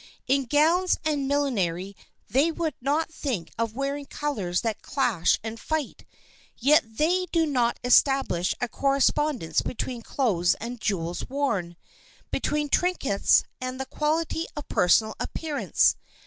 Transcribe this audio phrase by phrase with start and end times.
[0.25, 1.95] In gowns and millinery
[2.27, 6.05] they would not think of wearing colors that clash and fight,
[6.57, 11.75] yet they do not establish a correspondence between clothes and jewels worn,
[12.31, 15.95] between trinkets and the quality of personal appearance.